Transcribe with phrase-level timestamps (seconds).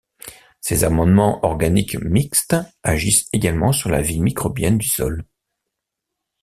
[0.61, 5.25] Ces amendements organiques mixtes agissent également sur la vie microbienne du sol.